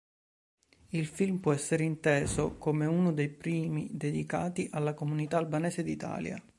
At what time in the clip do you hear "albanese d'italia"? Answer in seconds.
5.37-6.43